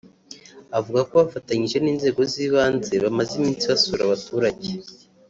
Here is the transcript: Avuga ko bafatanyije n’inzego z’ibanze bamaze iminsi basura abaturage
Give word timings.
Avuga 0.77 0.99
ko 1.09 1.13
bafatanyije 1.21 1.77
n’inzego 1.81 2.21
z’ibanze 2.31 2.93
bamaze 3.03 3.31
iminsi 3.39 3.63
basura 3.71 4.01
abaturage 4.05 4.69